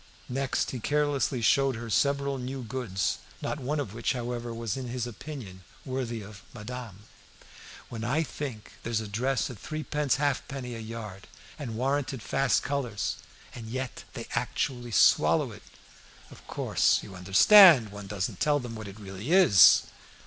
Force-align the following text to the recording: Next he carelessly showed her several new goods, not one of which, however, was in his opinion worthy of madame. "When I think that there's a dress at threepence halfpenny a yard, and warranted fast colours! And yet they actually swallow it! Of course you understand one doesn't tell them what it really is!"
Next 0.29 0.71
he 0.71 0.79
carelessly 0.79 1.43
showed 1.43 1.75
her 1.75 1.87
several 1.91 2.39
new 2.39 2.63
goods, 2.63 3.19
not 3.39 3.59
one 3.59 3.79
of 3.79 3.93
which, 3.93 4.13
however, 4.13 4.51
was 4.51 4.75
in 4.75 4.87
his 4.87 5.05
opinion 5.05 5.63
worthy 5.85 6.23
of 6.23 6.41
madame. 6.55 7.03
"When 7.87 8.03
I 8.03 8.23
think 8.23 8.63
that 8.63 8.71
there's 8.81 8.99
a 8.99 9.07
dress 9.07 9.51
at 9.51 9.59
threepence 9.59 10.15
halfpenny 10.15 10.73
a 10.73 10.79
yard, 10.79 11.27
and 11.59 11.75
warranted 11.75 12.23
fast 12.23 12.63
colours! 12.63 13.17
And 13.53 13.67
yet 13.67 14.05
they 14.13 14.25
actually 14.31 14.89
swallow 14.89 15.51
it! 15.51 15.61
Of 16.31 16.47
course 16.47 17.03
you 17.03 17.13
understand 17.15 17.89
one 17.91 18.07
doesn't 18.07 18.39
tell 18.39 18.59
them 18.59 18.73
what 18.73 18.87
it 18.87 18.99
really 18.99 19.31
is!" 19.31 19.83